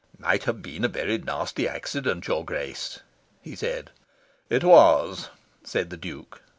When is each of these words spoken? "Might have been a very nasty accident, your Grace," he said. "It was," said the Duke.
"Might 0.17 0.45
have 0.45 0.63
been 0.63 0.83
a 0.83 0.87
very 0.87 1.19
nasty 1.19 1.67
accident, 1.67 2.27
your 2.27 2.43
Grace," 2.43 3.01
he 3.39 3.55
said. 3.55 3.91
"It 4.49 4.63
was," 4.63 5.29
said 5.63 5.91
the 5.91 5.95
Duke. 5.97 6.41